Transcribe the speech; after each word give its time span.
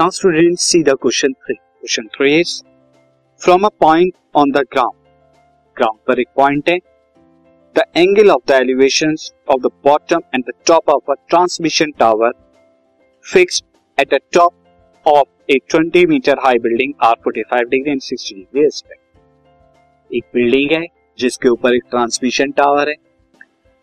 Now 0.00 0.08
students 0.08 0.62
see 0.62 0.82
the 0.82 0.96
question 0.96 1.34
3. 1.46 1.56
Question 1.80 2.08
3 2.16 2.40
is 2.40 2.64
from 3.40 3.64
a 3.64 3.70
point 3.70 4.14
on 4.34 4.50
the 4.50 4.62
ground. 4.64 4.94
Ground 5.76 5.98
पर 6.06 6.20
एक 6.20 6.28
point 6.38 6.68
है. 6.68 6.78
The 7.76 7.84
angle 8.02 8.32
of 8.34 8.40
the 8.46 8.54
elevations 8.54 9.26
of 9.46 9.60
the 9.60 9.70
bottom 9.88 10.22
and 10.32 10.46
the 10.46 10.54
top 10.70 10.88
of 10.88 11.12
a 11.14 11.16
transmission 11.28 11.92
tower 11.98 12.30
fixed 13.24 13.64
at 13.98 14.08
the 14.08 14.20
top 14.32 14.54
of 15.06 15.26
a 15.48 15.58
20 15.74 16.06
meter 16.06 16.36
high 16.38 16.56
building 16.68 16.94
are 17.00 17.16
45 17.28 17.68
degree 17.74 17.92
and 17.92 18.06
60 18.06 18.34
degree 18.38 18.64
respect. 18.64 19.02
एक 20.10 20.24
building 20.34 20.72
है 20.72 20.86
जिसके 21.18 21.48
ऊपर 21.48 21.74
एक 21.74 21.84
transmission 21.90 22.52
tower 22.62 22.88
है 22.88 22.96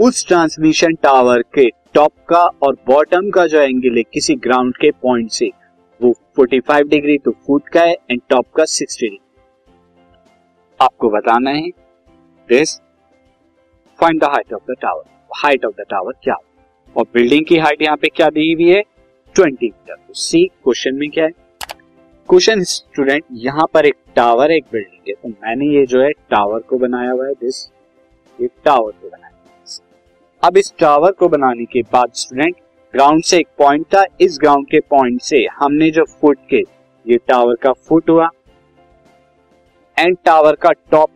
उस 0.00 0.26
transmission 0.28 0.94
tower 1.02 1.42
के 1.54 1.68
top 1.94 2.12
का 2.28 2.44
और 2.62 2.76
बॉटम 2.86 3.30
का 3.30 3.46
जो 3.46 3.60
एंगल 3.60 3.96
है 3.96 4.02
किसी 4.12 4.34
ग्राउंड 4.46 4.76
के 4.80 4.90
पॉइंट 5.02 5.30
से 5.30 5.50
वो 6.02 6.14
45 6.40 6.88
डिग्री 6.88 7.18
तो 7.18 7.30
फुट 7.30 7.68
का 7.68 7.80
है 7.80 7.92
एंड 7.92 8.20
टॉप 8.28 8.46
का 8.56 8.62
60 8.62 8.80
डिग्री 8.80 9.18
आपको 10.80 11.10
बताना 11.10 11.50
है 11.50 11.68
this 12.48 12.80
find 14.00 14.20
the 14.20 14.24
height 14.24 14.52
of 14.52 14.72
the 14.72 14.74
tower 14.82 15.02
height 15.36 15.64
of 15.64 15.72
the 15.72 15.84
tower 15.90 16.12
क्या? 16.22 16.34
हो 16.34 17.00
और 17.00 17.06
बिल्डिंग 17.14 17.46
की 17.46 17.56
हाइट 17.56 17.82
यहाँ 17.82 17.96
पे 17.96 18.08
क्या 18.08 18.30
दी 18.30 18.52
हुई 18.52 18.70
है? 18.70 18.82
20 19.40 19.46
मीटर 19.62 19.94
तो 19.94 20.14
सी 20.14 20.46
क्वेश्चन 20.46 20.94
में 20.94 21.10
क्या 21.10 21.24
है? 21.24 21.30
क्वेश्चन 22.28 22.62
स्टूडेंट 22.62 23.24
यहाँ 23.32 23.66
पर 23.74 23.86
एक 23.86 23.94
टावर 24.16 24.50
एक 24.50 24.64
बिल्डिंग 24.72 25.02
है. 25.08 25.14
तो 25.14 25.28
मैंने 25.28 25.66
ये 25.66 25.86
जो 25.86 26.02
है 26.02 26.10
टावर 26.10 26.60
को 26.60 26.78
बनाया 26.78 27.10
हुआ 27.10 27.26
है 27.26 27.32
दिस 27.32 27.70
टावर 28.64 28.92
को 28.92 29.08
बनाया 29.08 29.28
अब 30.44 30.56
इस 30.56 30.74
टावर 30.78 31.12
को 31.12 31.28
बनाने 31.28 31.64
के 31.64 31.82
बाद 31.82 32.12
स्टूडेंट 32.14 32.56
ग्राउंड 32.94 33.22
से, 33.22 33.38
एक 33.38 33.46
पॉइंट 33.58 33.84
था, 33.94 34.04
इस 34.20 34.38
ग्राउंड 34.40 34.66
के 34.66 34.80
पॉइंट 34.80 35.20
से 35.22 35.44
हमने 35.52 35.90
जो 35.90 36.04
फुट 36.10 36.38
के, 36.50 36.58
ये 37.06 37.16
टावर 37.28 37.54
का 37.62 37.72
फुट 37.72 38.10
हुआ। 38.10 38.28
एंड 39.96 40.16
टावर 40.24 40.54
का 40.54 40.70
टॉप 40.90 41.10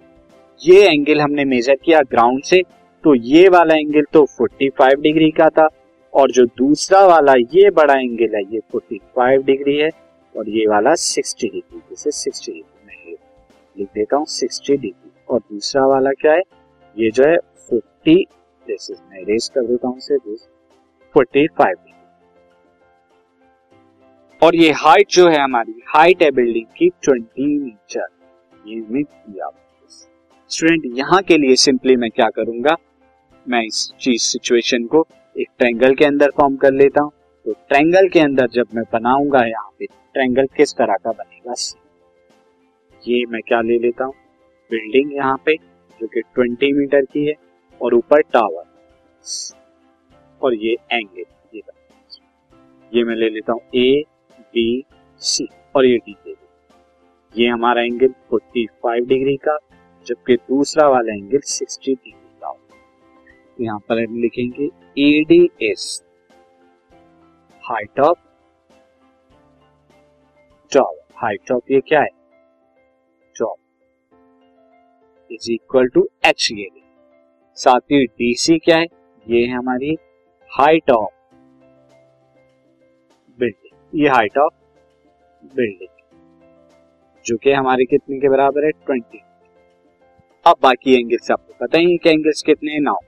ये 0.60 0.86
एंगल 0.88 1.20
हमने 1.20 1.44
मेजर 1.44 1.76
किया 1.84 2.00
ग्राउंड 2.10 2.42
से 2.42 2.62
तो 3.04 3.14
ये 3.14 3.48
वाला 3.48 3.74
एंगल 3.74 4.04
तो 4.12 4.24
45 4.32 5.00
डिग्री 5.00 5.30
का 5.30 5.48
था, 5.48 5.68
और 6.14 6.30
जो 6.30 6.44
दूसरा 6.58 7.04
वाला, 7.06 7.34
ये 7.34 7.70
बड़ा 7.70 7.94
एंगल 7.94 8.34
है, 8.36 8.42
ये 8.44 8.60
45 8.74 9.44
डिग्री 9.44 9.76
है, 9.76 9.90
और 10.34 10.48
ये 10.48 10.66
वाला 10.66 10.94
60 10.94 11.42
डिग्री 11.42 11.78
जैसे 11.80 12.10
60 12.12 12.46
डिग्री 12.46 12.62
मैं 12.86 13.14
लिख 13.76 13.88
देता 13.94 14.16
हूँ 14.16 14.26
60 14.28 14.70
डिग्री 14.70 15.10
और 15.28 15.40
दूसरा 15.42 15.86
वाला 15.86 16.10
क्या 16.20 16.32
है? 16.32 16.42
ये 16.96 17.10
जो 17.10 17.24
है 17.24 17.36
40 17.68 18.24
दिस 18.66 18.90
इज़ 18.90 18.98
मैं 19.10 19.20
इरेज 19.20 19.48
कर 19.54 19.66
देता 19.66 19.88
हूँ 19.88 19.98
फोर्टी 21.16 21.46
फाइव 21.46 21.76
और 24.42 24.56
ये 24.56 24.70
हाइट 24.70 25.06
जो 25.10 25.28
है 25.28 25.38
हमारी 25.38 25.82
हाइट 25.88 26.22
है 26.22 26.30
बिल्डिंग 26.30 26.66
की 26.76 26.88
ट्वेंटी 26.88 27.58
मीटर 27.58 28.06
ये 28.66 29.42
स्टूडेंट 30.50 30.98
यहाँ 30.98 31.22
के 31.22 31.38
लिए 31.38 31.56
सिंपली 31.56 31.96
मैं 31.96 32.10
क्या 32.10 32.28
करूँगा? 32.28 32.76
मैं 33.48 33.62
इस 33.62 33.92
चीज़ 34.00 34.22
सिचुएशन 34.22 34.84
को 34.84 35.06
एक 35.36 35.48
ट्रायंगल 35.58 35.94
के 35.94 36.04
अंदर 36.04 36.30
फॉर्म 36.30 36.56
कर 36.56 36.72
लेता 36.72 37.00
हूँ। 37.00 37.12
तो 37.46 37.52
ट्रायंगल 37.52 38.08
के 38.08 38.20
अंदर 38.20 38.46
जब 38.46 38.66
मैं 38.74 38.84
बनाऊँगा 38.92 39.44
यहाँ 39.46 39.70
पे 39.78 39.86
ट्रायंगल 39.86 40.46
किस 40.56 40.72
तरह 40.72 40.94
का 40.94 41.12
बनेगा? 41.12 41.54
ये 43.08 43.24
मैं 43.26 43.40
क्या 43.48 43.60
ले 43.60 43.78
लेता 43.78 44.04
हूँ? 44.04 44.14
बिल्डिंग 44.70 45.14
यहाँ 45.14 45.36
पे, 45.46 45.56
जो 46.00 46.06
कि 46.06 46.20
20 46.38 46.72
मीटर 46.72 47.04
की 47.04 47.26
है, 47.26 47.34
और 47.82 47.94
ऊपर 47.94 48.20
टावर 48.20 48.64
और 50.42 50.54
ये 50.54 50.76
एंगल 50.92 51.24
ये 51.54 51.62
ये 52.92 53.04
मैं 53.04 53.14
ले 53.14 53.28
लेता 53.28 53.52
हूँ 53.52 53.60
ए 53.74 54.04
बी 54.38 54.84
सी 55.22 55.48
और 55.76 55.86
ये 55.86 55.96
डी 55.98 56.14
दे 56.26 56.34
ये 57.34 57.48
हमारा 57.48 57.82
एंगल 57.82 58.14
45 58.34 59.06
डिग्री 59.08 59.36
का, 59.36 59.58
जबकि 60.06 60.36
दूसरा 60.36 60.88
वाला 60.88 61.14
एंगल 61.14 61.38
60 61.38 61.86
डिग्री 61.86 62.12
का 62.12 62.52
तो 62.52 63.64
यहाँ 63.64 63.78
पर 63.78 64.02
हम 64.04 64.18
लिखेंगे 64.20 64.64
A 64.98 65.24
D 65.28 65.48
S 65.62 66.02
height 67.64 68.00
of 68.00 68.18
tower 70.72 71.02
height 71.16 71.52
of 71.52 71.72
ये 71.72 71.80
क्या 71.80 72.00
है? 72.00 72.08
Tower 73.34 73.56
is 75.30 75.50
equal 75.52 75.88
to 75.88 76.08
H 76.26 76.48
ये 76.52 76.68
साथ 77.54 77.80
ही 77.80 78.04
डीसी 78.06 78.58
क्या 78.58 78.76
है? 78.76 78.86
ये 79.26 79.46
है 79.46 79.52
हमारी 79.52 79.96
height 80.50 80.90
of 80.90 81.10
building 83.38 84.00
height 84.02 84.08
of 84.08 84.38
of 84.38 84.54
बिल्डिंग 85.56 85.88
जो 87.26 87.36
कि 87.36 87.52
हमारे 87.52 87.84
कितने 87.84 88.18
के 88.18 88.28
बराबर 88.28 88.64
है? 88.64 88.70
ट्वेंटी 88.70 89.20
अब 90.46 90.54
बाकी 90.62 90.94
एंगल्स 91.00 91.30
आपको 91.30 91.54
पता 91.60 91.78
ही 91.78 91.96
कि 91.96 92.10
एंगल्स 92.10 92.42
कितने 92.42 92.78
now 92.78 92.98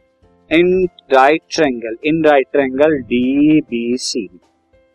in 0.51 0.85
right 1.13 1.43
triangle 1.51 1.97
in 2.05 2.25
right 2.25 2.47
triangle 2.53 2.99
D 3.03 3.61
B 3.61 3.97
C 3.97 4.27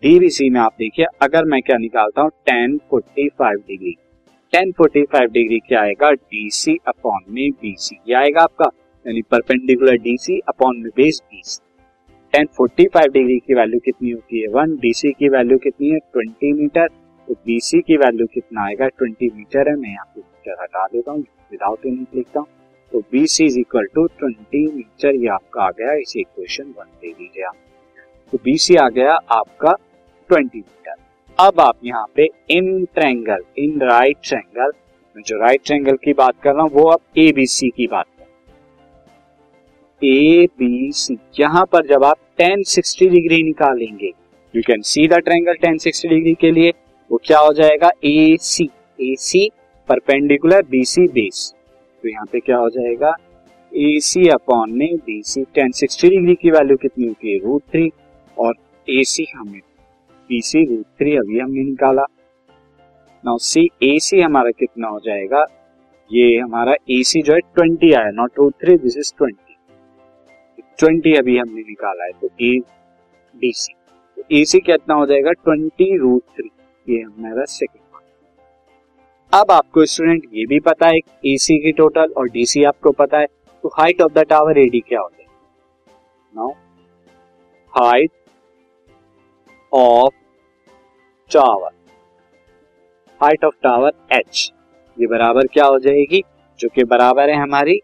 D 0.04 0.18
B 0.20 0.30
C 0.30 0.50
में 0.50 0.60
आप 0.62 0.76
देखिए, 0.80 1.06
अगर 1.22 1.46
मैं 1.46 1.62
क्या 1.62 1.78
निकालता 1.78 2.22
हूँ? 2.22 2.30
Tan 2.30 2.78
forty 2.90 3.28
five 3.30 3.64
degree 3.68 3.96
tan 4.54 4.72
forty 4.72 5.04
five 5.04 5.30
degree 5.32 5.60
क्या 5.60 5.82
आएगा? 5.82 6.12
डी 6.12 6.50
सी 6.52 6.78
अपॉन 6.88 7.20
में 7.30 7.50
बी 7.52 7.76
सी 7.80 8.00
ये 8.08 8.16
आएगा 8.16 8.42
आपका, 8.42 8.70
यानी 9.08 9.22
परपेंडिकुलर 9.22 9.98
डी 9.98 10.18
सी 10.18 10.40
अपॉन 10.40 10.78
में 10.78 10.92
base 10.96 11.22
B 11.32 11.42
C 11.46 11.73
tan 12.34 12.48
forty 12.58 12.86
five 12.94 13.12
degree 13.14 13.38
की 13.40 13.54
वैल्यू 13.54 13.80
कितनी 13.86 14.12
होती 14.12 14.40
है? 14.42 14.48
वन 14.50 14.72
डीसी 14.82 15.12
की 15.12 15.28
वैल्यू 15.30 15.58
कितनी 15.64 15.90
है? 15.90 15.98
Twenty 16.14 16.52
metre. 16.54 16.88
तो 17.28 17.34
बीसी 17.46 17.80
की 17.82 17.98
वैल्यू 17.98 18.26
कितना 18.34 18.64
आएगा? 18.66 18.88
ट्वेंटी 18.90 19.30
मीटर 19.36 19.70
है। 19.70 19.76
मैं 19.76 19.90
यहाँ 19.90 20.06
पे 20.06 20.22
मीटर 20.22 20.62
हटा 20.62 20.86
देता 20.94 21.12
हूँ 21.12 21.20
विदाउट 21.52 21.86
यूनिट 21.86 22.16
लिखता 22.16 22.40
हूँ 22.40 22.48
तो 22.92 23.00
B 23.12 23.26
C 23.28 23.46
is 23.46 23.60
equal 23.60 23.88
to 23.96 24.06
twenty 24.20 24.66
metre. 24.68 25.16
ये 25.16 25.28
आपका 25.30 25.64
आ 25.64 25.70
गया 25.72 25.94
इसे 25.96 26.20
इक्वेशन 26.20 26.74
वन 26.78 26.86
दे 27.02 27.12
दीजिए 27.12 27.44
आप। 27.44 27.56
तो 28.34 28.38
बी 28.46 28.58
सी 28.58 28.76
आ 28.76 28.88
गया 28.90 29.14
आपका 29.32 29.76
ट्वेंटी 30.30 30.60
मीटर। 30.60 30.96
अब 31.40 31.60
आप 31.60 31.78
यहाँ 31.86 32.06
पे 32.16 32.30
in 32.50 32.86
triangle 32.96 33.44
in 33.58 33.80
right 33.84 34.18
triangle 34.24 34.72
मैं 35.16 35.24
जो 35.28 35.40
राइट 35.42 35.66
ट्रैंगल 35.66 35.98
की 36.04 36.14
बात 36.16 36.42
कर 36.44 36.54
रहा 36.54 36.64
हूँ, 36.64 36.72
वो 36.72 36.88
अब 36.88 37.00
ए 37.18 37.32
बी 37.32 37.46
सी 37.48 37.70
की 37.70 37.88
बात 37.88 38.06
ए 40.02 40.48
बी 40.60 40.92
सी 40.94 41.18
यहाँ 41.40 41.66
पर 41.72 41.86
जब 41.88 42.04
आप 42.04 42.18
टेन 42.38 42.64
सिक्सटी 42.68 43.08
डिग्री 43.10 43.42
निकालेंगे 43.44 44.12
you 44.54 44.62
can 44.68 44.82
see 44.84 45.08
the 45.08 45.18
triangle 45.18 45.54
tan 45.62 45.78
sixty 45.78 46.08
degree 46.10 46.34
के 46.42 46.52
लिए, 46.52 46.72
वो 47.12 47.20
क्या 47.26 47.40
हो 47.40 47.54
जाएगा? 47.54 47.90
A 48.06 48.38
C 48.42 48.70
A 49.00 49.16
C 49.20 49.50
perpendicular 49.90 50.62
B 50.70 50.84
C 50.86 51.08
base 51.10 51.54
तो 52.04 52.10
यहाँ 52.10 52.26
पे 52.32 52.40
क्या 52.40 52.58
हो 52.58 52.70
जाएगा? 52.70 53.14
ए 53.72 54.00
सी 54.02 54.28
अपॉन 54.30 54.74
में 54.78 54.96
B 54.98 55.22
C 55.26 55.44
tan 55.56 55.72
sixty 55.72 56.10
degree 56.10 56.36
की 56.36 56.52
वैल्यू 56.52 56.78
कितनी 56.78 57.08
होती 57.08 57.32
है? 57.32 57.38
रूट 57.40 57.62
थ्री 57.72 57.90
और 58.38 58.54
ए 58.88 59.04
सी 59.06 59.26
हमें 59.36 59.60
बी 60.30 60.42
सी 60.42 60.66
रूट 60.66 60.86
थ्री 61.00 61.16
अभी 61.18 61.40
हमने 61.40 61.64
निकाला। 61.64 62.06
नाउ 63.24 63.38
सी 63.44 63.68
ए 63.84 63.98
सी 64.02 64.22
हमारा 64.22 64.52
कितना 64.60 64.88
हो 64.88 65.00
जाएगा? 65.06 65.46
ये 66.12 66.38
हमारा 66.40 66.74
ए 66.92 67.02
सी 67.06 67.22
जो 67.22 67.34
है 67.34 67.40
ट्वेंटी 67.56 67.94
आया 67.94 68.12
not 68.14 68.40
root 68.40 68.54
three 68.62 68.78
this 68.78 68.98
is 68.98 69.14
twenty 69.18 69.53
twenty 70.80 71.14
अभी 71.16 71.38
हमने 71.38 71.62
निकाला 71.62 72.04
है 72.04 72.12
तो 72.22 72.28
ए 72.42 72.58
बी 73.34 73.52
सी 73.54 73.74
तो 74.18 74.24
ए 74.32 74.44
सी 74.46 74.60
कितना 74.60 74.96
हो 74.96 75.06
जाएगा? 75.06 75.32
Twenty 75.34 75.98
root 75.98 76.22
three. 76.38 76.50
ये 76.88 77.02
हमारा 77.02 77.44
सेकेंड 77.46 77.82
अब 79.34 79.52
आपको 79.52 79.86
स्टूडेंट 79.86 80.24
ये 80.34 80.46
भी 80.46 80.60
पता 80.60 80.88
है 80.88 80.98
ए 81.26 81.36
सी 81.38 81.58
की 81.60 81.72
टोटल 81.72 82.14
और 82.18 82.28
डी 82.30 82.46
सी 82.46 82.64
आपको 82.64 82.92
पता 82.92 83.20
है 83.20 83.26
तो 83.64 83.70
height 83.78 84.02
of 84.02 84.14
the 84.14 84.24
tower 84.30 84.58
AD 84.58 84.80
क्या 84.80 85.00
हो? 85.00 85.10
जाएगा 85.10 85.32
now 86.34 86.50
height 87.74 88.12
of 89.74 90.14
tower 91.32 91.72
height 93.22 93.46
of 93.46 93.56
tower 93.64 93.92
H 94.12 94.52
ये 94.98 95.08
बराबर 95.08 95.48
क्या 95.48 95.66
हो 95.66 95.80
जाएगी? 95.80 96.24
जो 96.60 96.70
कि 96.70 96.84
बराबर 96.84 97.30
है 97.30 97.36
हमारी 97.36 97.80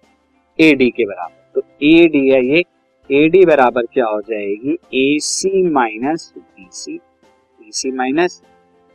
ए 0.59 0.73
डी 0.75 0.89
के 0.89 1.05
बराबर। 1.05 1.51
तो 1.55 1.61
ए 1.83 2.07
डी 2.07 2.27
है 2.29 2.45
ये 2.45 2.63
ए 3.09 3.27
डी 3.29 3.45
बराबर 3.45 3.85
क्या 3.93 4.05
हो 4.05 4.19
जाएगी? 4.21 4.77
A 4.93 5.17
C 5.19 5.61
minus 5.63 6.33
B 6.37 6.67
C 6.71 6.95
A 6.95 7.71
C 7.71 7.91
minus 7.91 8.41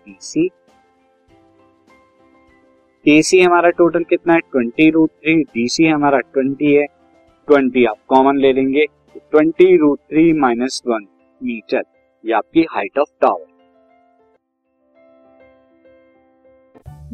B 0.06 0.16
C 0.20 0.50
A 3.06 3.22
C 3.22 3.40
हमारा 3.40 3.70
टोटल 3.70 4.04
कितना 4.04 4.34
है? 4.34 4.40
Twenty 4.40 4.90
root 4.90 5.10
three 5.10 5.34
D 5.44 5.66
C 5.68 5.86
हमारा 5.86 6.18
ट्वेंटी 6.18 6.72
है. 6.72 6.86
ट्वेंटी 7.48 7.84
आप 7.84 7.96
कॉमन 8.08 8.38
ले 8.38 8.52
लेंगे. 8.52 8.86
Twenty 9.16 9.76
root 9.76 9.98
three 9.98 10.32
minus 10.32 10.82
one 10.86 11.06
metre 11.40 11.82
ये 12.24 12.32
आपकी 12.32 12.66
height 12.70 12.98
of 12.98 13.10
tower 13.20 13.53